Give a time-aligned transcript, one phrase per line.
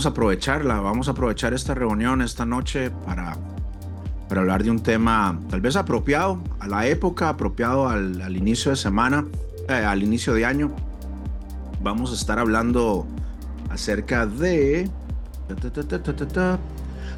[0.00, 3.36] vamos a aprovecharla, vamos a aprovechar esta reunión esta noche para,
[4.30, 8.70] para hablar de un tema tal vez apropiado a la época, apropiado al, al inicio
[8.70, 9.26] de semana,
[9.68, 10.74] eh, al inicio de año.
[11.82, 13.06] Vamos a estar hablando
[13.68, 14.88] acerca de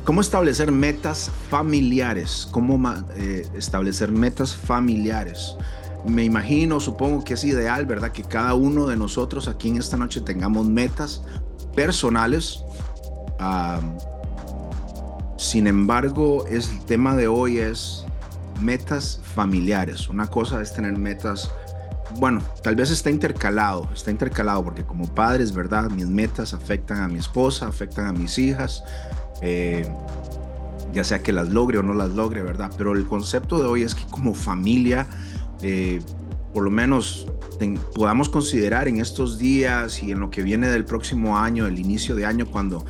[0.03, 2.83] cómo establecer metas familiares, cómo
[3.15, 5.55] eh, establecer metas familiares.
[6.05, 8.11] Me imagino, supongo que es ideal, ¿verdad?
[8.11, 11.23] Que cada uno de nosotros aquí en esta noche tengamos metas
[11.75, 12.65] personales.
[15.37, 18.05] Sin embargo, el tema de hoy es
[18.61, 20.09] metas familiares.
[20.09, 21.51] Una cosa es tener metas
[22.19, 25.91] bueno, tal vez está intercalado, está intercalado porque como padres, ¿verdad?
[25.91, 28.85] Mis metas afectan a mi esposa, afectan a mis hijas,
[29.41, 29.87] eh,
[30.93, 32.71] ya sea que las logre o no las logre, ¿verdad?
[32.77, 35.07] Pero el concepto de hoy es que como familia,
[35.63, 36.01] eh,
[36.53, 37.27] por lo menos
[37.95, 42.17] podamos considerar en estos días y en lo que viene del próximo año, el inicio
[42.17, 42.85] de año, cuando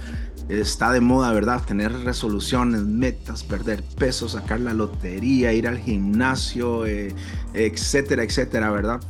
[0.48, 1.62] está de moda, ¿verdad?
[1.64, 7.14] Tener resoluciones, metas, perder peso, sacar la lotería, ir al gimnasio, eh,
[7.54, 9.00] etcétera, etcétera, ¿verdad?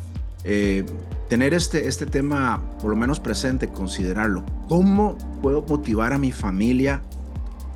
[0.45, 0.85] Eh,
[1.29, 4.45] tener este, este tema por lo menos presente, considerarlo.
[4.69, 7.03] ¿Cómo puedo motivar a mi familia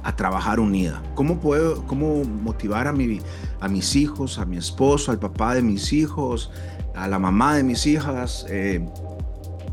[0.02, 1.02] a trabajar unida?
[1.14, 3.20] ¿Cómo puedo cómo motivar a, mi,
[3.60, 6.50] a mis hijos, a mi esposo, al papá de mis hijos,
[6.94, 8.86] a la mamá de mis hijas, eh,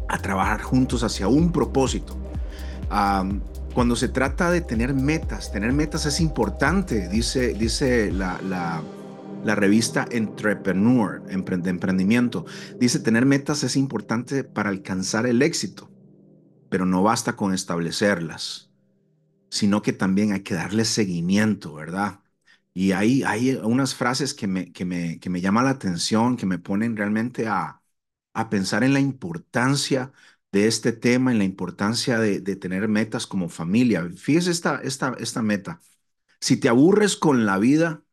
[0.08, 2.16] a trabajar juntos hacia un propósito?
[3.74, 8.84] Cuando se trata de tener metas, tener metas es importante, dice, dice la, la
[9.44, 12.46] la revista Entrepreneur, de emprendimiento.
[12.80, 15.92] Dice, tener metas es importante para alcanzar el éxito,
[16.70, 18.72] pero no basta con establecerlas,
[19.50, 22.22] sino que también hay que darle seguimiento, ¿verdad?
[22.74, 26.46] Y ahí hay unas frases que me, que me, que me llaman la atención, que
[26.48, 27.82] me ponen realmente a,
[28.34, 30.12] a pensar en la importancia
[30.54, 34.10] de este tema, en la importancia de, tener metas como familia.
[34.16, 35.82] Fíjese esta, esta, esta meta.
[36.42, 38.04] Si te aburres con la vida,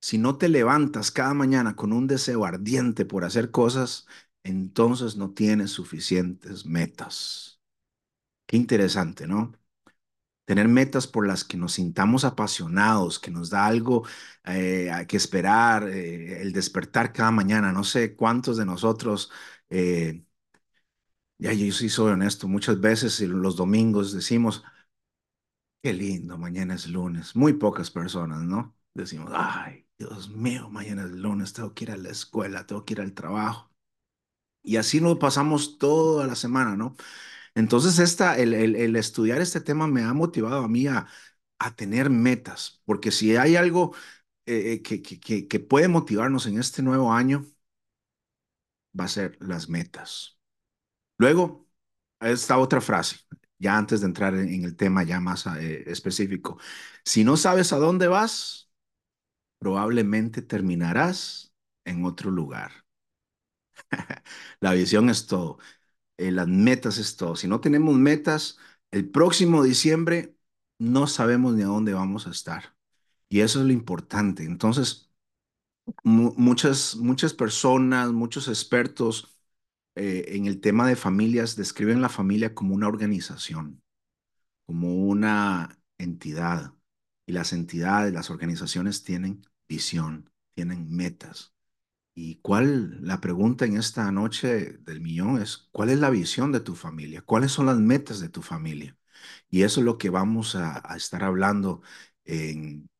[0.00, 4.06] si no te levantas cada mañana con un deseo ardiente por hacer cosas,
[4.44, 7.60] entonces no tienes suficientes metas.
[8.46, 9.52] Qué interesante, ¿no?
[10.44, 14.04] Tener metas por las que nos sintamos apasionados, que nos da algo
[14.44, 17.72] eh, que esperar, eh, el despertar cada mañana.
[17.72, 19.30] No sé cuántos de nosotros,
[19.70, 20.24] eh,
[21.42, 24.62] ya yo sí soy honesto, muchas veces los domingos decimos,
[25.82, 27.34] qué lindo, mañana es lunes.
[27.36, 28.76] Muy pocas personas, ¿no?
[28.94, 32.94] Decimos, ay, Dios mío, mañana es lunes, tengo que ir a la escuela, tengo que
[32.94, 33.70] ir al trabajo.
[34.62, 36.96] Y así nos pasamos toda la semana, ¿no?
[37.54, 41.06] Entonces, esta, el, el, estudiar este tema me ha motivado a mí a,
[41.58, 43.94] a tener metas, porque si hay algo
[44.46, 47.46] eh, eh, que, que, que puede motivarnos en este nuevo año,
[48.98, 50.38] va a ser las metas.
[51.18, 51.68] Luego,
[52.20, 53.16] esta otra frase,
[53.58, 56.58] ya antes de entrar en, el tema ya más eh, específico.
[57.04, 58.70] Si no sabes a dónde vas,
[59.58, 62.72] probablemente terminarás en otro lugar.
[64.60, 65.58] La visión es todo.
[66.18, 67.36] Eh, las metas es todo.
[67.36, 68.58] Si no tenemos metas,
[68.90, 70.36] el próximo diciembre
[70.78, 72.76] no sabemos ni a dónde vamos a estar.
[73.28, 74.44] Y eso es lo importante.
[74.44, 75.10] Entonces,
[76.04, 79.28] muchas, muchas personas, muchos expertos
[79.94, 83.82] eh, en el tema de familias describen la familia como una organización,
[84.66, 86.74] como una entidad.
[87.26, 91.54] Y las entidades, las organizaciones tienen visión, tienen metas.
[92.14, 96.60] ¿Y cuál, la pregunta en esta noche del millón es, ¿cuál es la visión de
[96.60, 97.22] tu familia?
[97.22, 98.98] ¿Cuáles son las metas de tu familia?
[99.50, 101.82] Y eso es lo que vamos a, estar hablando
[102.24, 102.90] en,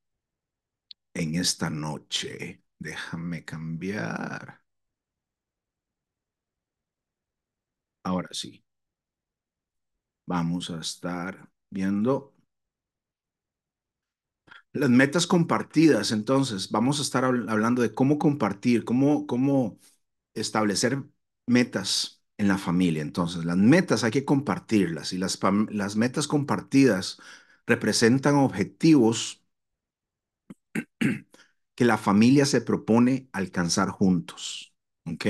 [1.14, 2.62] en esta noche.
[2.78, 4.61] Déjame cambiar.
[8.04, 8.62] Ahora sí.
[10.26, 12.34] Vamos a estar viendo
[14.72, 19.78] las metas compartidas, entonces, vamos a estar hablando de cómo compartir, cómo, cómo
[20.34, 21.02] establecer
[21.46, 23.02] metas en la familia.
[23.02, 25.38] Entonces, las metas hay que compartirlas y las,
[25.70, 27.18] las metas compartidas
[27.66, 29.42] representan objetivos
[31.74, 34.74] que la familia se propone alcanzar juntos.
[35.06, 35.26] ¿Ok?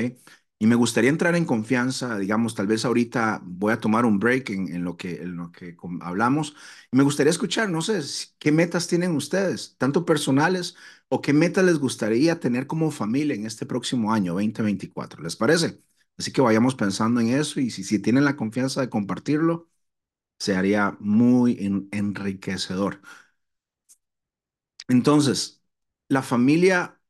[0.63, 4.51] Y me gustaría entrar en confianza, digamos, tal vez ahorita voy a tomar un break
[4.51, 6.55] en, lo, que, en lo que hablamos.
[6.93, 8.01] Me gustaría escuchar, no sé,
[8.39, 10.77] qué metas tienen ustedes, tanto personales
[11.09, 15.21] o qué metas les gustaría tener como familia en este próximo año, 2024.
[15.23, 15.83] ¿Les parece?
[16.17, 19.69] Así que vayamos pensando en eso y si, si tienen la confianza de compartirlo,
[20.39, 21.59] se haría muy
[21.93, 23.01] enriquecedor.
[24.89, 25.63] Entonces,
[26.09, 27.01] la familia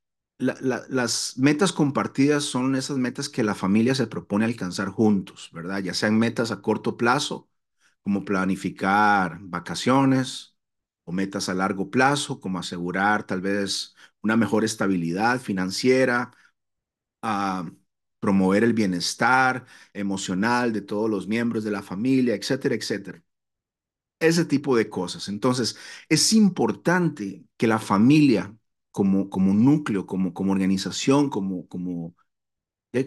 [0.42, 5.80] las metas compartidas son esas metas que la familia se propone alcanzar juntos, ¿verdad?
[5.80, 7.48] Ya sean metas a corto plazo,
[8.02, 10.56] como planificar vacaciones
[11.04, 16.32] o metas a largo plazo, como asegurar tal vez una mejor estabilidad financiera,
[18.20, 23.22] promover el bienestar emocional de todos los miembros de la familia, etcétera, etcétera.
[24.20, 25.28] Ese tipo de cosas.
[25.28, 25.76] Entonces,
[26.08, 28.56] es importante que la familia
[28.92, 32.14] como, como núcleo, como, como organización, como, como,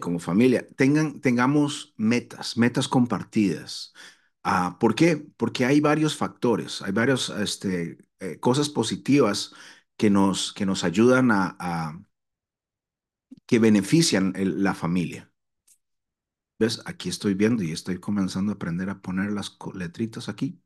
[0.00, 3.94] como familia, tengan, tengamos metas, metas compartidas.
[4.42, 5.16] Ah, ¿Por qué?
[5.36, 9.52] Porque hay varios factores, hay varias este, eh, cosas positivas
[9.96, 11.56] que nos, que nos ayudan a,
[13.46, 15.30] que benefician la familia.
[16.58, 16.80] ¿Ves?
[16.86, 20.60] Aquí estoy viendo y estoy comenzando a aprender a poner las letritas aquí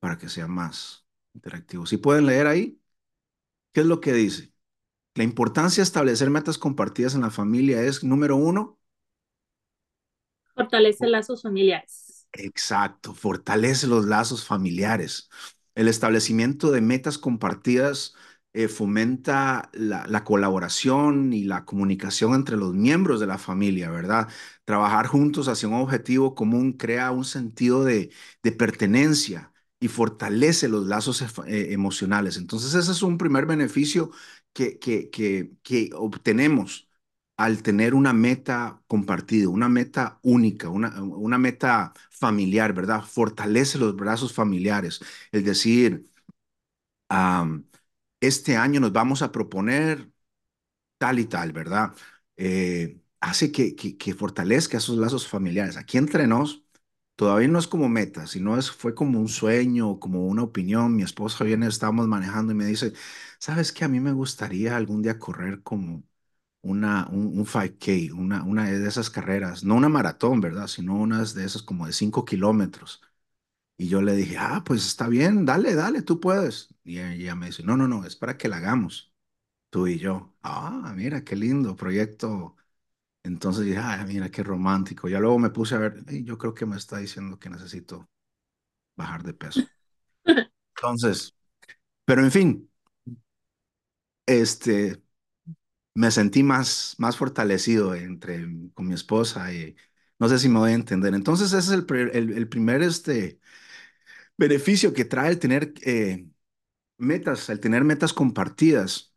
[0.00, 1.86] para que sea más interactivo.
[1.86, 2.80] Si pueden leer ahí,
[3.74, 4.54] ¿qué es lo que dice?
[5.14, 8.78] La importancia de establecer metas compartidas en la familia es, número uno,
[10.54, 12.26] Fortalece lazos familiares.
[12.36, 15.30] Exacto, fortalece los lazos familiares.
[15.76, 18.14] El establecimiento de metas compartidas
[18.52, 24.28] eh, fomenta la, la colaboración y la comunicación entre los miembros de la familia, ¿verdad?
[24.64, 28.10] Trabajar juntos hacia un objetivo común crea un sentido de,
[28.42, 29.52] de pertenencia
[29.84, 32.38] y fortalece los lazos eh, emocionales.
[32.38, 34.10] Entonces, ese es un primer beneficio
[34.54, 36.88] que, que, que, obtenemos
[37.36, 43.02] al tener una meta compartida, una meta única, una, una meta familiar, ¿verdad?
[43.02, 45.00] Fortalece los brazos familiares.
[45.32, 46.08] Es decir,
[48.20, 50.10] este año nos vamos a proponer
[50.98, 51.94] tal y tal, ¿verdad?
[52.38, 55.78] Eh, hace que, que, que fortalezca esos lazos familiares.
[55.78, 56.63] Aquí entre nos,
[57.16, 60.96] todavía no es como meta, sino es, fue como un sueño, como una opinión.
[60.96, 62.92] Mi esposa viene, estábamos manejando y me dice,
[63.38, 63.84] ¿sabes qué?
[63.84, 66.02] A mí me gustaría algún día correr como
[66.62, 70.68] una, un, un 5K, una, una de esas carreras, no una maratón, ¿verdad?
[70.68, 73.02] Sino unas de esas como de 5 kilómetros.
[73.76, 76.68] Y yo le dije, ah, pues está bien, dale, dale, tú puedes.
[76.84, 79.12] Y ella, me dice, no, no, no, es para que la hagamos,
[79.70, 80.34] tú y yo.
[80.42, 82.56] Ah, mira, qué lindo proyecto.
[83.24, 85.08] Entonces dije, ah, mira, qué romántico.
[85.08, 88.10] Ya luego me puse a ver, y yo creo que me está diciendo que necesito
[88.96, 89.70] bajar de peso.
[90.76, 91.34] Entonces,
[92.06, 92.70] pero en fin,
[94.26, 95.02] este,
[95.94, 99.76] me sentí más, más fortalecido entre, con mi esposa y
[100.20, 101.14] no sé si me voy a entender.
[101.14, 103.40] Entonces, ese es el, el, el primer este,
[104.38, 106.28] beneficio que trae el tener eh,
[106.98, 109.14] metas, el tener metas compartidas.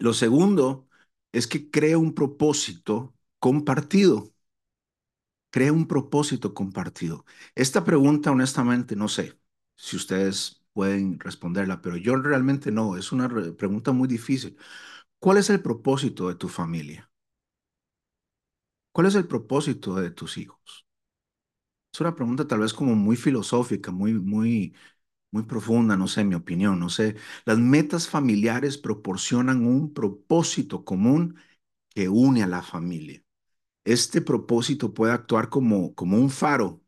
[0.00, 0.88] Lo segundo
[1.32, 3.15] es que crea un propósito
[3.46, 4.16] compartido.
[5.50, 7.24] Crea un propósito compartido.
[7.54, 9.38] Esta pregunta, honestamente, no sé
[9.76, 12.96] si ustedes pueden responderla, pero yo realmente no.
[12.96, 14.56] Es una re- pregunta muy difícil.
[15.20, 17.10] ¿Cuál es el propósito de tu familia?
[18.90, 20.86] ¿Cuál es el propósito de tus hijos?
[21.92, 24.74] Es una pregunta tal vez como muy filosófica, muy, muy,
[25.32, 27.16] muy profunda, no sé, mi opinión, no sé.
[27.46, 31.36] Las metas familiares proporcionan un propósito común
[31.90, 33.24] que une a la familia.
[33.86, 36.82] Este propósito puede actuar como, como un faro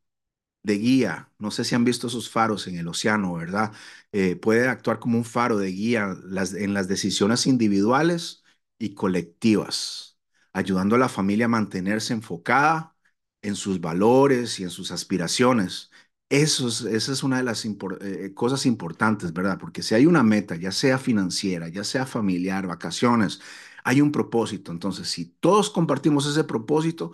[0.62, 1.32] de guía.
[1.38, 3.72] No sé si han visto esos faros en el océano, ¿verdad?
[4.12, 6.16] Eh, puede actuar como un faro de guía
[6.56, 8.44] en las decisiones individuales
[8.78, 10.18] y colectivas,
[10.52, 12.96] ayudando a la familia a mantenerse enfocada
[13.42, 15.90] en sus valores y en sus aspiraciones.
[16.28, 19.58] Eso es, esa es una de las impor- eh, cosas importantes, ¿verdad?
[19.58, 23.40] Porque si hay una meta, ya sea financiera, ya sea familiar, vacaciones,
[23.84, 24.72] hay un propósito.
[24.72, 27.12] Entonces, si todos compartimos ese propósito,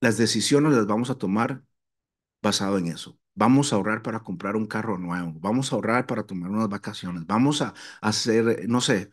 [0.00, 1.62] las decisiones las vamos a tomar
[2.42, 3.18] basado en eso.
[3.34, 7.26] Vamos a ahorrar para comprar un carro nuevo, vamos a ahorrar para tomar unas vacaciones,
[7.26, 9.10] vamos a hacer, no sé,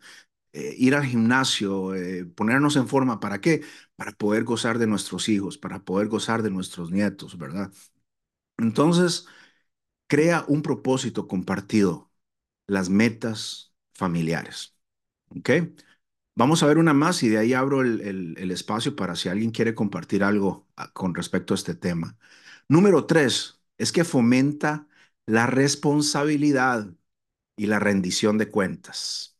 [0.52, 3.20] eh, ir al gimnasio, eh, ponernos en forma.
[3.20, 3.62] ¿Para qué?
[3.96, 7.72] Para poder gozar de nuestros hijos, para poder gozar de nuestros nietos, ¿verdad?
[8.58, 9.26] Entonces,
[10.08, 12.12] crea un propósito compartido,
[12.68, 14.76] las metas familiares,
[15.30, 15.50] ¿ok?
[16.36, 19.74] Vamos a ver una más y de ahí abro el, espacio para si alguien quiere
[19.74, 22.18] compartir algo ah, con respecto a este tema.
[22.68, 24.88] Número tres, es que fomenta
[25.26, 26.92] la responsabilidad
[27.56, 29.38] y la rendición de cuentas.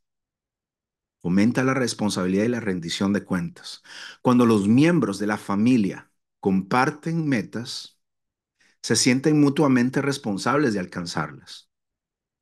[1.22, 3.82] Fomenta la responsabilidad y la rendición de cuentas.
[4.22, 7.98] Cuando los miembros de la familia comparten metas,
[8.82, 11.70] se sienten mutuamente responsables de alcanzarlas.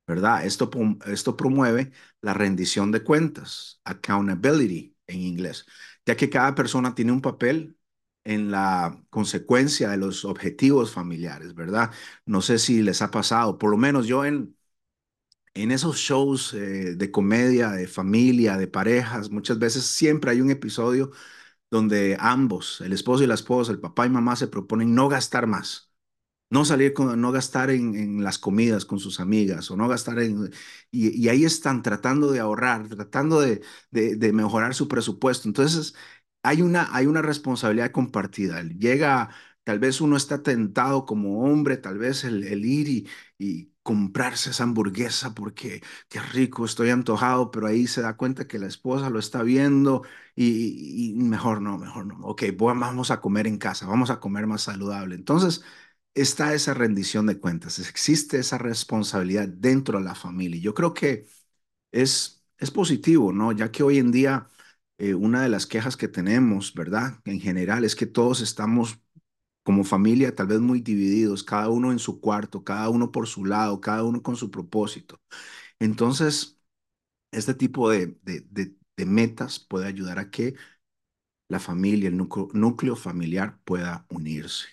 [0.07, 0.45] ¿Verdad?
[0.47, 0.71] Esto,
[1.07, 5.67] esto promueve la rendición de cuentas, accountability en inglés,
[6.07, 7.77] ya que cada persona tiene un papel
[8.25, 11.91] en la consecuencia de los objetivos familiares, ¿verdad?
[12.27, 14.57] No sé si les ha pasado, por lo menos yo en,
[15.55, 20.51] en esos shows eh, de comedia, de familia, de parejas, muchas veces siempre hay un
[20.51, 21.11] episodio
[21.71, 25.49] donde ambos, el esposo y la esposa, el papá y mamá, se proponen no gastar
[25.49, 25.92] más
[26.53, 30.19] no salir con, no gastar en, en las comidas con sus amigas o no gastar
[30.21, 30.51] en,
[30.91, 35.49] y, y ahí están tratando de ahorrar, tratando de, de, mejorar su presupuesto.
[35.49, 35.95] Entonces,
[36.43, 38.63] hay una, hay una responsabilidad compartida.
[38.63, 39.31] Llega,
[39.65, 44.51] tal vez uno está tentado como hombre, tal vez el, el ir y, y comprarse
[44.51, 49.11] esa hamburguesa porque qué rico, estoy antojado, pero ahí se da cuenta que la esposa
[49.11, 50.03] lo está viendo
[50.35, 52.19] y, y mejor no, mejor no.
[52.27, 55.15] Ok, vamos a comer en casa, vamos a comer más saludable.
[55.15, 55.63] Entonces,
[56.15, 60.61] está esa rendición de cuentas, existe esa responsabilidad dentro de la familia.
[60.61, 61.27] Yo creo que
[61.93, 63.53] es, es positivo, ¿no?
[63.53, 64.49] Ya que hoy en día
[64.99, 67.21] eh, una de las quejas que tenemos, ¿verdad?
[67.25, 68.99] En general es que todos estamos
[69.65, 73.45] como familia tal vez muy divididos, cada uno en su cuarto, cada uno por su
[73.45, 75.21] lado, cada uno con su propósito.
[75.81, 76.59] Entonces,
[77.33, 78.77] este tipo de, de, de,
[79.07, 80.55] metas puede ayudar a que
[81.49, 84.69] la familia, el núcleo familiar pueda unirse.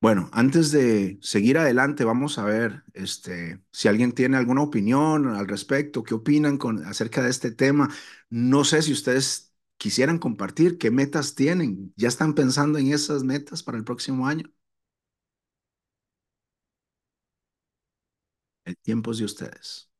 [0.00, 5.48] Bueno, antes de seguir adelante, vamos a ver este, si alguien tiene alguna opinión al
[5.48, 7.88] respecto, qué opinan con, acerca de este tema.
[8.28, 11.92] No sé si ustedes quisieran compartir qué metas tienen.
[11.96, 14.44] ¿Ya están pensando en esas metas para el próximo año?
[18.66, 19.90] El tiempo es de ustedes.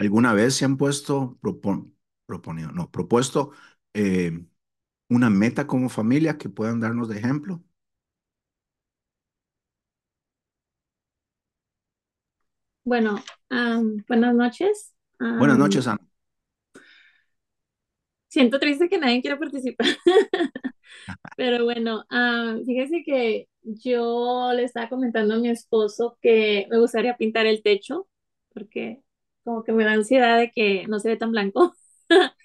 [0.00, 1.94] ¿Alguna vez se han puesto, propon,
[2.26, 3.52] proponido, no, propuesto
[3.92, 4.32] eh,
[5.10, 7.62] una meta como familia que puedan darnos de ejemplo?
[12.84, 14.94] Bueno, um, buenas noches.
[15.18, 16.00] Buenas noches, Ana.
[18.28, 19.86] siento triste que nadie quiera participar,
[21.36, 27.16] pero bueno, um, fíjese que yo le estaba comentando a mi esposo que me gustaría
[27.16, 28.08] pintar el techo,
[28.54, 29.02] porque
[29.44, 31.74] como que me da ansiedad de que no se ve tan blanco.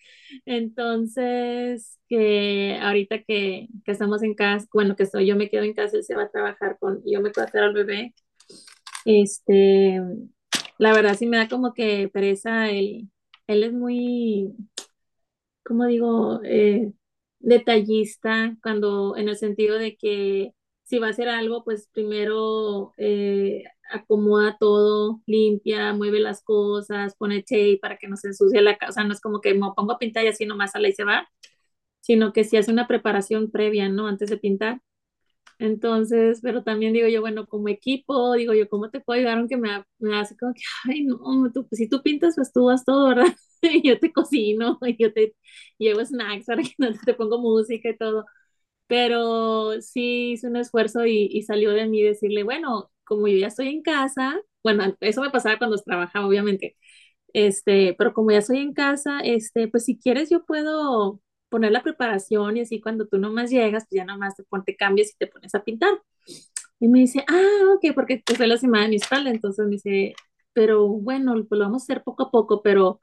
[0.46, 5.74] Entonces, que ahorita que, que estamos en casa, bueno, que estoy, yo me quedo en
[5.74, 8.14] casa, él se va a trabajar con, yo me quedo a al bebé,
[9.06, 10.02] este,
[10.78, 13.10] la verdad sí me da como que pereza, él,
[13.48, 14.54] él es muy,
[15.64, 16.92] como digo, eh,
[17.40, 20.54] detallista, cuando, en el sentido de que
[20.86, 27.42] si va a hacer algo, pues primero eh, acomoda todo, limpia, mueve las cosas, pone
[27.44, 30.00] tape para que no se ensucie la casa, no es como que me pongo a
[30.00, 31.28] pintar y así nomás sale y se va
[32.02, 34.08] sino que si hace una preparación previa, ¿no?
[34.08, 34.82] Antes de pintar.
[35.60, 39.38] Entonces, pero también digo yo, bueno, como equipo, digo yo, ¿cómo te puedo ayudar?
[39.40, 41.18] Aunque me, me hace como que, ay, no,
[41.54, 43.26] tú, pues, si tú pintas, pues tú vas todo, ¿verdad?
[43.84, 45.36] Yo te cocino, yo te
[45.80, 48.26] llevo snacks para que no te pongo música y todo.
[48.88, 53.48] Pero sí hice un esfuerzo y, y salió de mí decirle, bueno, como yo ya
[53.48, 56.76] estoy en casa, bueno, eso me pasaba cuando trabajaba, obviamente,
[57.34, 61.84] este, pero como ya estoy en casa, este, pues si quieres yo puedo poner la
[61.84, 65.28] preparación y así cuando tú nomás llegas, pues ya nomás te, te cambias y te
[65.28, 65.92] pones a pintar.
[66.80, 70.16] Y me dice, ah, ok, porque fue la semana de mi espalda, entonces me dice,
[70.54, 73.00] pero bueno, pues lo vamos a hacer poco a poco, pero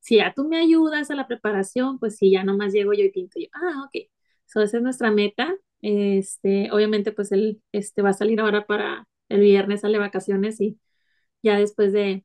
[0.00, 3.10] si ya tú me ayudas a la preparación, pues sí, ya nomás llego yo y
[3.10, 4.08] pinto yo, ah, ok.
[4.46, 5.54] So, esa es nuestra meta.
[5.82, 10.78] Este, obviamente, pues él este, va a salir ahora para el viernes, sale vacaciones y
[11.42, 12.24] ya después de,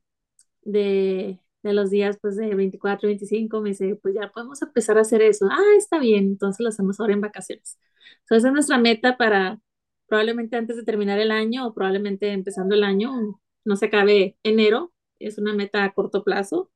[0.62, 5.02] de, de los días pues de 24, 25, me dice, pues ya podemos empezar a
[5.02, 5.46] hacer eso.
[5.50, 7.78] Ah, está bien, entonces lo hacemos ahora en vacaciones.
[8.22, 9.60] Entonces esa es nuestra meta para
[10.06, 14.92] probablemente antes de terminar el año o probablemente empezando el año, no se acabe enero,
[15.18, 16.70] es una meta a corto plazo.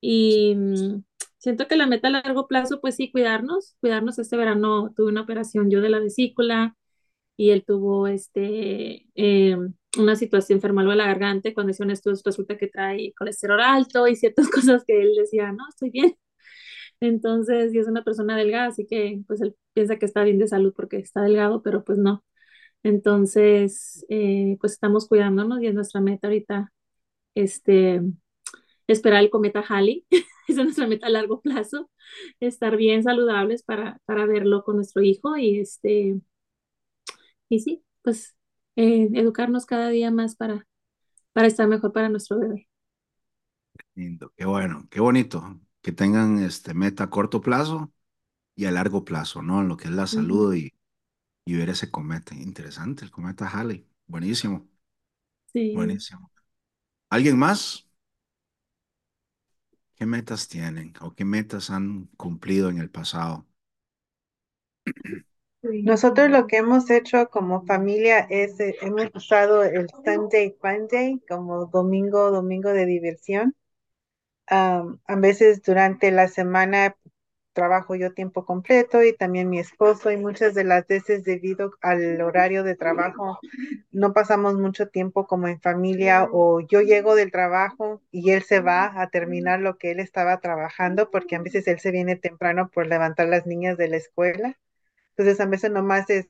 [0.00, 1.04] Y mm,
[1.48, 4.18] siento que la meta a largo plazo, pues sí, cuidarnos, cuidarnos.
[4.18, 6.76] Este verano tuve una operación yo de la vesícula
[7.36, 9.56] y él tuvo este, eh,
[9.98, 11.54] una situación enferma de la garganta.
[11.54, 15.64] Cuando hicieron esto, resulta que trae colesterol alto y ciertas cosas que él decía, no,
[15.70, 16.16] estoy bien.
[17.00, 20.48] Entonces, y es una persona delgada, así que pues él piensa que está bien de
[20.48, 22.24] salud porque está delgado, pero pues no.
[22.82, 26.72] Entonces, eh, pues estamos cuidándonos y es nuestra meta ahorita,
[27.34, 28.02] este,
[28.88, 30.06] esperar el cometa Halley,
[30.48, 31.90] esa es nuestra meta a largo plazo,
[32.40, 36.20] estar bien saludables para, para verlo con nuestro hijo y este,
[37.48, 38.36] y sí, pues
[38.76, 40.66] eh, educarnos cada día más para,
[41.32, 42.68] para estar mejor para nuestro bebé.
[43.94, 47.92] Lindo, qué bueno, qué bonito que tengan este meta a corto plazo
[48.56, 49.60] y a largo plazo, ¿no?
[49.62, 50.72] En lo que es la salud y,
[51.46, 52.34] y ver ese cometa.
[52.36, 53.88] Interesante, el cometa Halley.
[54.06, 54.68] Buenísimo,
[55.52, 55.72] Sí.
[55.72, 56.30] buenísimo.
[57.10, 57.87] ¿Alguien más?
[59.98, 63.46] ¿Qué metas tienen o qué metas han cumplido en el pasado?
[65.62, 71.66] Nosotros lo que hemos hecho como familia es, eh, hemos usado el Sunday Funday como
[71.66, 73.54] domingo, domingo de diversión.
[74.46, 76.96] Am, a veces durante la semana
[77.58, 82.20] trabajo yo tiempo completo y también mi esposo y muchas de las veces debido al
[82.20, 83.40] horario de trabajo
[83.90, 88.60] no pasamos mucho tiempo como en familia o yo llego del trabajo y él se
[88.60, 92.70] va a terminar lo que él estaba trabajando porque a veces él se viene temprano
[92.72, 94.56] por levantar las niñas de la escuela.
[95.16, 96.28] Entonces a veces nomás es,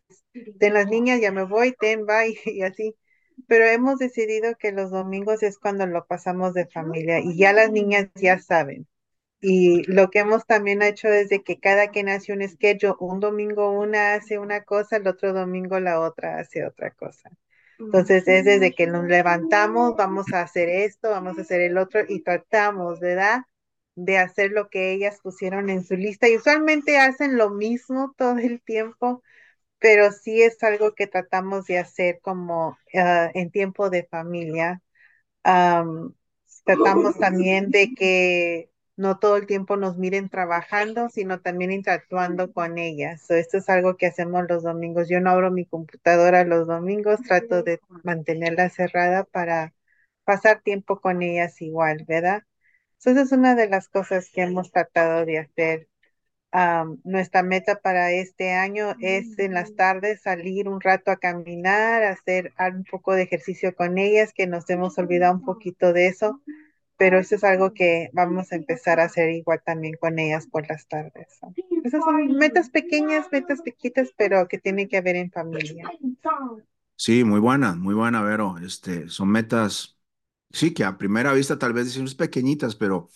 [0.59, 2.97] ten las niñas, ya me voy, ten, bye y así.
[3.47, 7.71] Pero hemos decidido que los domingos es cuando lo pasamos de familia y ya las
[7.71, 8.87] niñas ya saben.
[9.41, 13.21] Y lo que hemos también hecho es de que cada quien hace un schedule, un
[13.21, 17.31] domingo una hace una cosa, el otro domingo la otra hace otra cosa.
[17.79, 22.01] Entonces es desde que nos levantamos, vamos a hacer esto, vamos a hacer el otro
[22.09, 23.43] y tratamos, ¿verdad?
[23.95, 26.29] De hacer lo que ellas pusieron en su lista.
[26.29, 29.23] Y usualmente hacen lo mismo todo el tiempo,
[29.79, 34.83] pero sí es algo que tratamos de hacer como ah, en tiempo de familia.
[35.45, 36.15] Am,
[36.65, 42.79] tratamos también de que no todo el tiempo nos miren trabajando, sino también interactuando con
[42.79, 43.23] ellas.
[43.23, 45.09] So, esto es algo que hacemos los domingos.
[45.09, 49.73] Yo no abro mi computadora los domingos, trato de mantenerla cerrada para
[50.25, 52.43] pasar tiempo con ellas igual, ¿verdad?
[52.97, 55.89] So, esa es una de las cosas que hemos tratado de hacer.
[57.05, 62.53] Nuestra meta para este año es en las tardes salir un rato a caminar, hacer
[62.59, 66.41] un poco de ejercicio con ellas, que nos hemos olvidado un poquito de eso
[66.99, 70.69] pero eso es algo que vamos a empezar a hacer igual también con ellas por
[70.69, 71.39] las tardes.
[71.43, 71.55] ¿no?
[71.85, 75.85] Esas son metas pequeñas, metas chiquitas, pero que tienen que ver en familia.
[76.97, 78.59] Sí, muy buena, muy buena, Vero.
[78.59, 79.97] Este, son metas,
[80.53, 83.09] sí, que a primera vista tal vez decimos pequeñitas, pero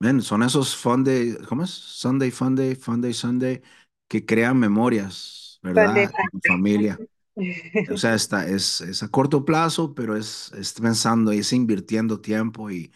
[0.00, 1.70] ven, son esos fun day, ¿cómo es?
[1.70, 3.62] Sunday, fun day, fun day, Sunday,
[4.08, 6.16] que crean memorias, Sunday, ¿verdad?
[6.32, 7.04] En familia.
[7.88, 12.20] O sea, está, es, es a corto plazo, pero es, es pensando y es invirtiendo
[12.20, 12.92] tiempo y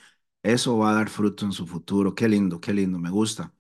[0.53, 2.15] eso va a dar fruto en su futuro.
[2.15, 3.53] Qué lindo, qué lindo, me gusta.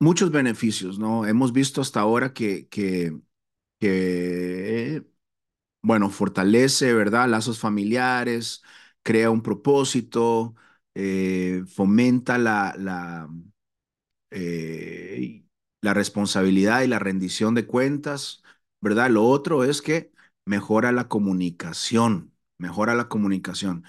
[0.00, 1.26] Muchos beneficios, ¿no?
[1.26, 3.16] Hemos visto hasta ahora que, que,
[3.80, 5.06] que,
[5.82, 7.28] bueno, fortalece, ¿verdad?
[7.28, 8.62] Lazos familiares,
[9.02, 10.54] crea un propósito,
[10.94, 13.28] eh, fomenta la, la,
[14.30, 15.44] eh,
[15.80, 18.42] la responsabilidad y la rendición de cuentas,
[18.80, 19.10] ¿verdad?
[19.10, 20.12] Lo otro es que
[20.44, 22.31] mejora la comunicación,
[22.62, 23.84] mejora la comunicación.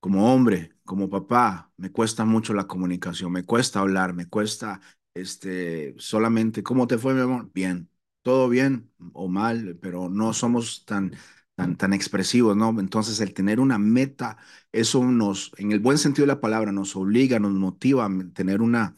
[0.00, 4.80] Como hombre, como papá, me cuesta mucho la comunicación, me cuesta hablar, me cuesta,
[5.14, 7.50] este, solamente, ¿cómo te fue, mi amor?
[7.54, 7.90] Bien,
[8.22, 11.12] todo bien o mal, pero no somos tan,
[11.56, 12.78] tan, tan expresivos, ¿no?
[12.80, 14.38] Entonces, el tener una meta,
[14.72, 18.62] eso nos, en el buen sentido de la palabra, nos obliga, nos motiva a tener
[18.62, 18.96] una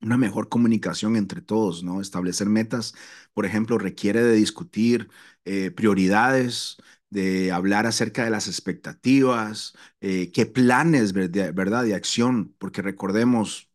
[0.00, 2.00] una mejor comunicación entre todos, ¿no?
[2.00, 2.94] Establecer metas,
[3.32, 5.08] por ejemplo, requiere de discutir
[5.44, 6.76] eh, prioridades,
[7.14, 13.70] de hablar acerca de las expectativas, eh, qué planes, ¿verdad?, de acción, porque recordemos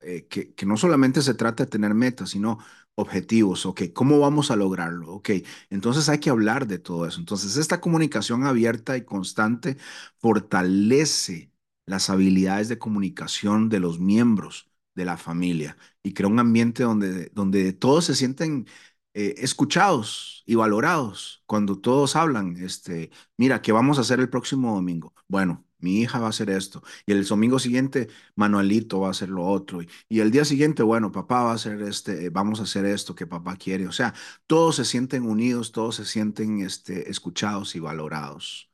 [0.00, 2.58] eh, que, que no solamente se trata de tener metas, sino
[2.94, 5.12] objetivos, ok, ¿cómo vamos a lograrlo?
[5.14, 5.30] Ok,
[5.70, 7.18] entonces hay que hablar de todo eso.
[7.20, 9.76] Entonces, esta comunicación abierta y constante
[10.18, 11.52] fortalece
[11.86, 17.30] las habilidades de comunicación de los miembros de la familia y crea un ambiente donde,
[17.34, 18.66] donde todos se sienten
[19.14, 24.74] eh, escuchados y valorados cuando todos hablan, este, mira, ¿qué vamos a hacer el próximo
[24.74, 25.14] domingo?
[25.28, 29.28] Bueno, mi hija va a hacer esto y el domingo siguiente Manuelito va a hacer
[29.30, 32.64] lo otro y, y el día siguiente, bueno, papá va a hacer este, vamos a
[32.64, 34.14] hacer esto que papá quiere, o sea,
[34.46, 38.70] todos se sienten unidos, todos se sienten este, escuchados y valorados,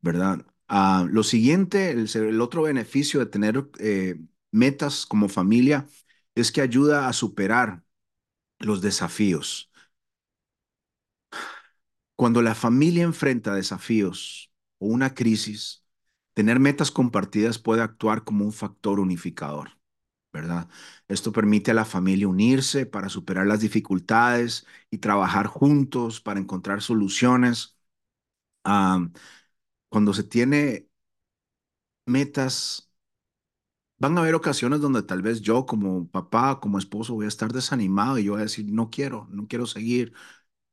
[0.00, 0.44] ¿verdad?
[0.68, 4.20] Ah, lo siguiente, el, el otro beneficio de tener eh,
[4.50, 5.86] metas como familia
[6.34, 7.84] es que ayuda a superar
[8.60, 9.70] los desafíos.
[12.16, 15.84] Cuando la familia enfrenta desafíos o una crisis,
[16.34, 19.70] tener metas compartidas puede actuar como un factor unificador,
[20.32, 20.68] ¿verdad?
[21.08, 26.82] Esto permite a la familia unirse para superar las dificultades y trabajar juntos para encontrar
[26.82, 27.78] soluciones.
[28.64, 29.08] Ah,
[29.90, 30.88] cuando se tiene
[32.06, 32.88] metas
[33.98, 37.52] van a haber ocasiones donde tal vez yo como papá, como esposo, voy a estar
[37.52, 40.12] desanimado y yo voy a decir, no quiero, no quiero seguir,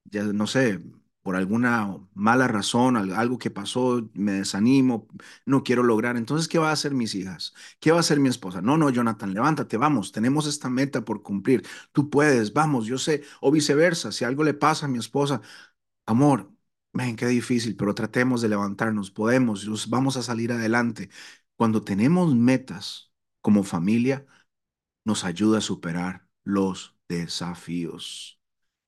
[0.06, 0.82] ya no sé,
[1.22, 5.08] por alguna mala razón, algo que pasó, me desanimo,
[5.46, 6.18] no quiero lograr.
[6.18, 7.54] Entonces, ¿qué va a hacer mis hijas?
[7.80, 8.62] ¿Qué va a hacer mi esposa?
[8.62, 11.64] No, no, Jonathan, levántate, vamos, tenemos esta meta por cumplir.
[11.92, 15.42] Tú puedes, vamos, yo sé, o viceversa, si algo le pasa a mi esposa,
[16.06, 16.52] amor,
[16.94, 21.10] ven, qué difícil, pero tratemos de levantarnos, podemos, vamos a salir adelante.
[21.56, 24.26] Cuando tenemos metas, como familia,
[25.06, 28.41] nos ayuda a superar los desafíos.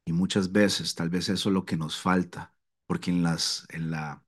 [0.05, 2.53] Y muchas veces, tal vez eso es lo que nos falta,
[2.87, 4.23] porque en, las, en, la,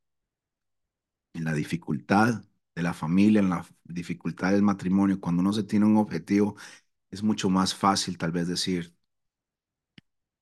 [1.33, 2.43] en la dificultad
[2.75, 6.55] de la familia, en la dificultad del matrimonio, cuando uno se tiene un objetivo,
[7.11, 8.95] es mucho más fácil tal vez decir,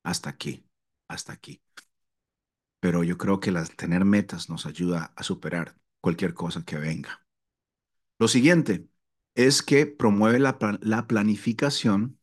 [0.03, 0.65] hasta aquí,
[1.09, 1.61] hasta aquí.
[2.79, 7.25] Pero yo creo que las, tener metas nos ayuda a superar cualquier cosa que venga.
[8.19, 8.87] Lo siguiente
[9.35, 12.19] es que promueve la, la planificación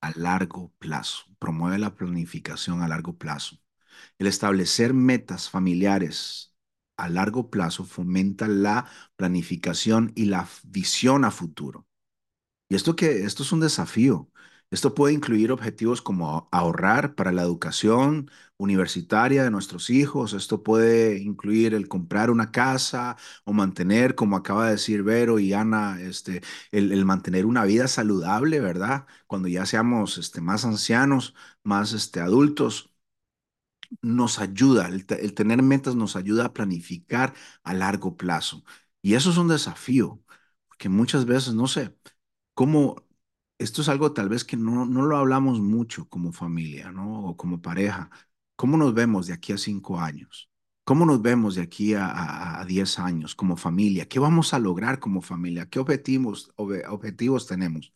[0.00, 3.58] a largo plazo, promueve la planificación a largo plazo.
[4.18, 6.54] El establecer metas familiares
[6.96, 11.86] a largo plazo fomenta la planificación y la visión a futuro.
[12.68, 14.30] Y esto que esto es un desafío.
[14.70, 20.32] Esto puede incluir objetivos como ahorrar para la educación universitaria de nuestros hijos.
[20.32, 25.52] Esto puede incluir el comprar una casa o mantener, como acaba de decir Vero y
[25.52, 29.06] Ana, este, el, mantener una vida saludable, ¿verdad?
[29.26, 32.90] Cuando ya seamos este, más ancianos, más este, adultos
[34.02, 38.64] nos ayuda, el, el, tener metas nos ayuda a planificar a largo plazo.
[39.02, 40.22] Y eso es un desafío,
[40.68, 41.96] porque muchas veces, no sé,
[42.54, 43.05] cómo
[43.58, 47.26] esto es algo tal vez que no, no lo hablamos mucho como familia, ¿no?
[47.30, 48.10] O como pareja.
[48.56, 50.50] ¿Cómo nos vemos de aquí a cinco años?
[50.84, 54.08] ¿Cómo nos vemos de aquí a, a, a diez años como familia?
[54.08, 55.68] ¿Qué vamos a lograr como familia?
[55.68, 57.92] ¿Qué objetivos, objetivos tenemos?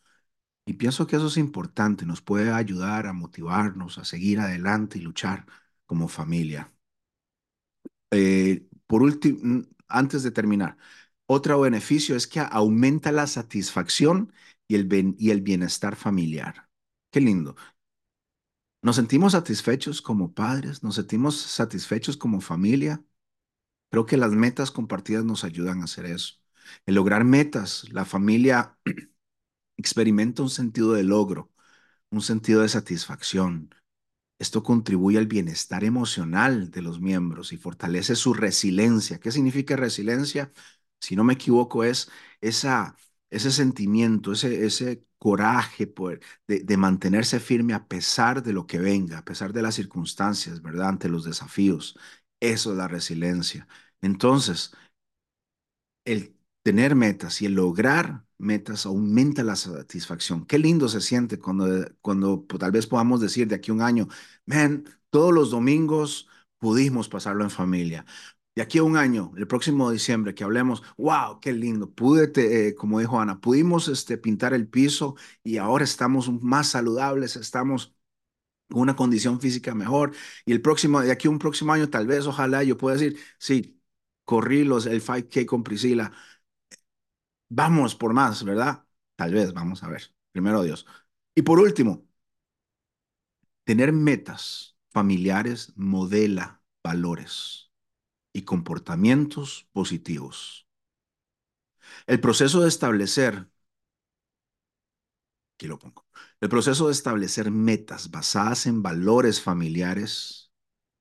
[0.66, 5.02] Y pienso que eso es importante, nos puede ayudar a motivarnos, a seguir adelante y
[5.02, 5.46] luchar
[5.86, 6.72] como familia.
[8.10, 10.76] Eh, por último, antes de terminar,
[11.26, 14.32] otro beneficio es que aumenta la satisfacción
[14.70, 16.68] y el, y el bienestar familiar.
[17.10, 17.56] Qué lindo.
[18.82, 23.04] Nos sentimos satisfechos como padres, nos sentimos satisfechos como familia.
[23.90, 26.36] Creo que las metas compartidas nos ayudan a hacer eso.
[26.86, 28.78] El lograr metas, la familia
[29.76, 31.52] experimenta un sentido de logro,
[32.10, 33.74] un sentido de satisfacción.
[34.38, 39.20] Esto contribuye al bienestar emocional de los miembros y fortalece su resiliencia.
[39.20, 40.52] ¿Qué significa resiliencia?
[41.00, 42.96] Si no me equivoco, es esa
[43.30, 48.78] ese sentimiento, ese, ese coraje por, de, de, mantenerse firme a pesar de lo que
[48.78, 50.88] venga, a pesar de las circunstancias, ¿verdad?
[50.90, 51.98] Ante los desafíos.
[52.40, 53.68] Eso es la resiliencia.
[54.00, 54.72] Entonces,
[56.04, 60.46] el tener metas y el lograr metas aumenta la satisfacción.
[60.46, 61.66] Qué lindo se siente cuando,
[62.00, 64.08] cuando pues, tal vez podamos decir de aquí a un año,
[64.46, 68.04] man, todos los domingos pudimos pasarlo en familia
[68.54, 72.68] de aquí a un año, el próximo diciembre, que hablemos, wow, qué lindo, pude, te,
[72.68, 77.94] eh, como dijo Ana, pudimos este, pintar el piso y ahora estamos más saludables, estamos
[78.70, 80.12] con una condición física mejor.
[80.46, 83.18] Y el próximo, de aquí a un próximo año, tal vez, ojalá yo pueda decir,
[83.38, 83.80] sí,
[84.24, 86.12] corrí los, el 5K con Priscila.
[87.48, 88.84] Vamos por más, ¿verdad?
[89.16, 90.14] Tal vez, vamos a ver.
[90.32, 90.86] Primero Dios.
[91.34, 92.06] Y por último,
[93.64, 97.69] tener metas familiares modela valores
[98.32, 100.68] y comportamientos positivos.
[102.06, 103.50] El proceso de establecer,
[105.54, 106.06] aquí lo pongo,
[106.40, 110.52] el proceso de establecer metas basadas en valores familiares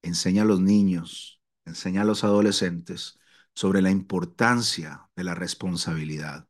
[0.01, 3.19] enseña a los niños, enseña a los adolescentes
[3.53, 6.47] sobre la importancia de la responsabilidad,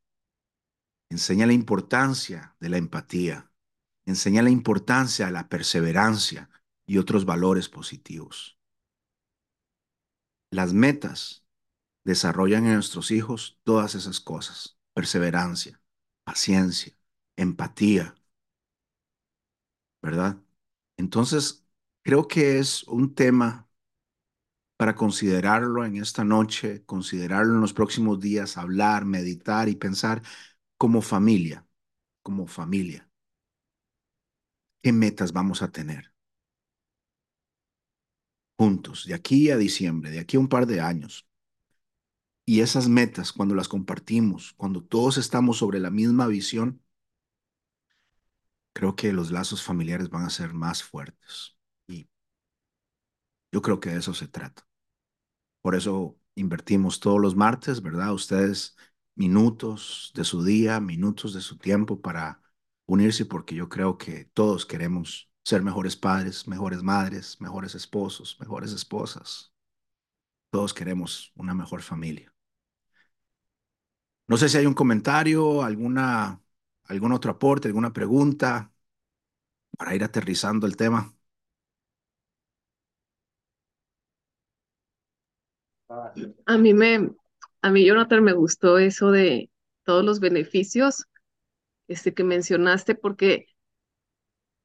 [1.09, 3.51] enseña la importancia de la empatía,
[4.05, 6.49] enseña la importancia de la perseverancia
[6.85, 8.58] y otros valores positivos.
[10.51, 11.43] Las metas
[12.05, 14.77] desarrollan en nuestros hijos todas esas cosas.
[14.93, 15.81] Perseverancia,
[16.25, 16.93] paciencia,
[17.37, 18.15] empatía.
[20.01, 20.37] ¿Verdad?
[20.97, 21.65] Entonces,
[22.03, 23.69] creo que es un tema
[24.77, 30.21] para considerarlo en esta noche, considerarlo en los próximos días, hablar, meditar y pensar
[30.77, 31.65] como familia,
[32.23, 33.09] como familia.
[34.81, 36.11] ¿Qué metas vamos a tener?
[38.59, 41.25] Juntos, de aquí a diciembre, de aquí a un par de años.
[42.45, 46.81] Y esas metas, cuando las compartimos, cuando todos estamos sobre la misma visión,
[48.73, 51.55] creo que los lazos familiares van a ser más fuertes.
[51.87, 52.09] Y
[53.51, 54.67] yo creo que de eso se trata.
[55.61, 58.13] Por eso invertimos todos los martes, ¿verdad?
[58.13, 58.77] Ustedes
[59.15, 62.41] minutos de su día, minutos de su tiempo para
[62.85, 68.71] unirse, porque yo creo que todos queremos ser mejores padres, mejores madres, mejores esposos, mejores
[68.73, 69.53] esposas.
[70.51, 72.33] Todos queremos una mejor familia.
[74.27, 76.41] No sé si hay un comentario, alguna,
[76.85, 78.71] algún otro aporte, alguna pregunta
[79.77, 81.13] para ir aterrizando el tema.
[86.45, 87.09] A mí me,
[87.61, 89.49] a mí Jonathan me gustó eso de
[89.83, 91.05] todos los beneficios
[91.87, 93.47] este, que mencionaste, porque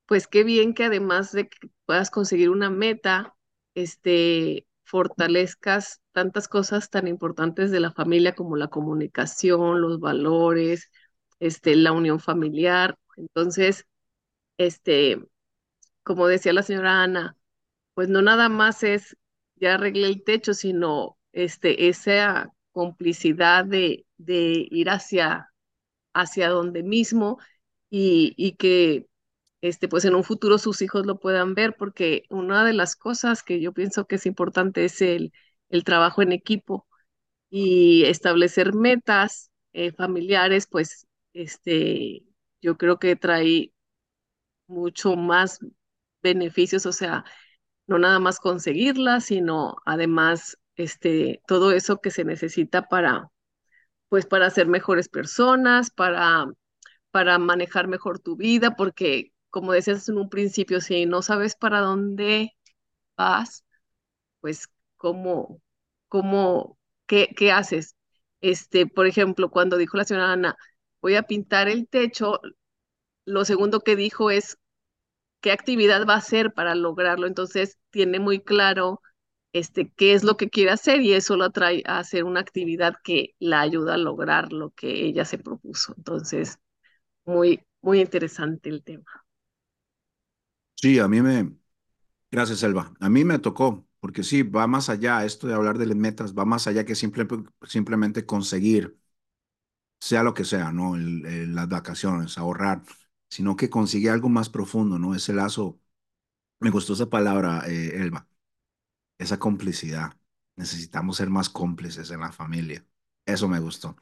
[0.07, 3.35] pues qué bien que además de que puedas conseguir una meta,
[3.75, 10.91] este, fortalezcas tantas cosas tan importantes de la familia como la comunicación, los valores,
[11.41, 12.99] este, la unión familiar.
[13.17, 13.87] Entonces,
[14.59, 15.21] este,
[16.03, 17.37] como decía la señora Ana,
[17.95, 19.17] pues no nada más es
[19.57, 25.51] ya arreglé el techo, sino este, esa complicidad de, de ir hacia,
[26.15, 27.39] hacia donde mismo
[27.91, 29.09] y, y que
[29.65, 33.43] este, pues en un futuro sus hijos lo puedan ver, porque una de las cosas
[33.43, 35.33] que yo pienso que es importante es el,
[35.71, 36.87] el trabajo en equipo
[37.51, 42.25] y establecer metas eh, familiares, pues este,
[42.63, 43.73] yo creo que trae
[44.67, 45.59] mucho más
[46.23, 47.25] beneficios, o sea,
[47.87, 53.31] no nada más conseguirlas, sino además este, todo eso que se necesita para,
[54.11, 56.47] pues para ser mejores personas, para,
[57.13, 61.79] para manejar mejor tu vida, porque como decías en un principio, si no sabes para
[61.81, 62.57] dónde
[63.17, 63.65] vas,
[64.41, 65.63] pues cómo,
[66.09, 67.97] cómo, qué, qué haces.
[68.41, 70.57] Este, por ejemplo, cuando dijo la señora Ana,
[71.03, 72.41] voy a pintar el techo,
[73.27, 74.59] lo segundo que dijo es
[75.41, 77.27] qué actividad va a hacer para lograrlo.
[77.27, 79.03] Entonces, tiene muy claro
[79.53, 82.95] este, qué es lo que quiere hacer y eso lo atrae a hacer una actividad
[83.05, 85.95] que la ayuda a lograr lo que ella se propuso.
[85.99, 86.59] Entonces,
[87.27, 89.24] muy, muy interesante el tema.
[90.77, 91.53] Sí, a mí me,
[92.31, 92.95] gracias, Elba.
[93.01, 96.35] A mí me tocó, porque sí, va más allá, esto de hablar de las metas,
[96.35, 97.27] va más allá que simple,
[97.65, 98.99] simplemente conseguir,
[100.01, 100.97] sea lo que sea, ¿no?
[100.97, 102.83] las vacaciones, ahorrar,
[103.29, 105.15] sino que consigue algo más profundo, ¿no?
[105.15, 105.81] Ese lazo,
[106.61, 108.29] me gustó esa palabra, eh, Elba,
[109.19, 110.17] esa complicidad.
[110.57, 112.87] Necesitamos ser más cómplices en la familia.
[113.27, 113.97] Eso me gustó,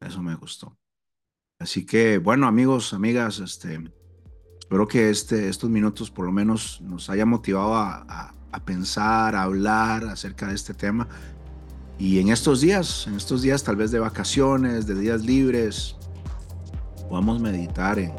[0.00, 0.78] eso me gustó.
[1.58, 3.92] Así que, bueno, amigos, amigas, este,
[4.72, 9.42] espero que este, estos minutos por lo menos nos haya motivado a, a, pensar, a
[9.42, 11.06] hablar acerca de este tema.
[11.98, 15.94] Y en estos días, en estos días tal vez de vacaciones, de días libres,
[17.10, 18.14] podamos meditar en,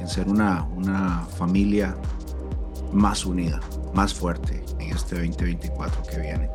[0.00, 1.96] en ser una, una familia
[2.92, 3.60] más unida,
[3.94, 6.50] más fuerte en este 2024 que viene.